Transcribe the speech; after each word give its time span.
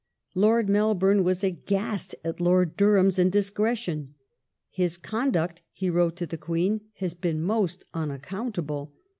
Lord 0.33 0.67
Melbourne 0.67 1.23
was 1.23 1.43
aghast 1.43 2.15
at 2.25 2.41
Lord 2.41 2.75
Durham's 2.75 3.19
indiscretion. 3.19 4.15
His 4.71 4.97
conduct, 4.97 5.61
he 5.71 5.91
wrote 5.91 6.15
to 6.15 6.25
the 6.25 6.39
Queen," 6.39 6.81
has 7.01 7.13
been 7.13 7.39
most 7.39 7.85
unaccountable. 7.93 8.95